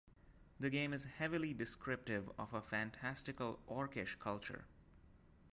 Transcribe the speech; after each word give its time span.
The 0.59 0.71
game 0.71 0.93
is 0.93 1.03
heavily 1.19 1.53
descriptive 1.53 2.27
of 2.39 2.55
a 2.55 2.61
fantastical 2.63 3.59
orkish 3.69 4.17
culture. 4.17 4.65